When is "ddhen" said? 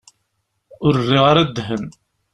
1.49-1.83